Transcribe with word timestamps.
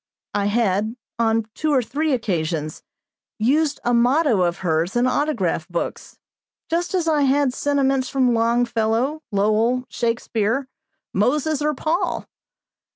I 0.33 0.45
had, 0.47 0.95
on 1.19 1.45
two 1.53 1.71
or 1.71 1.83
three 1.83 2.11
occasions, 2.11 2.81
used 3.37 3.79
a 3.85 3.93
motto 3.93 4.41
of 4.41 4.57
hers 4.65 4.95
in 4.95 5.05
autograph 5.05 5.67
books, 5.67 6.17
just 6.71 6.95
as 6.95 7.07
I 7.07 7.21
had 7.21 7.53
sentiments 7.53 8.09
from 8.09 8.33
Longfellow, 8.33 9.21
Lowell, 9.31 9.85
Shakespeare, 9.89 10.67
Moses, 11.13 11.61
or 11.61 11.75
Paul. 11.75 12.25